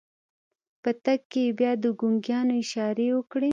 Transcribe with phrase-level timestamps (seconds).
[0.81, 3.49] په تګ کې يې بيا د ګونګيانو اشارې وکړې.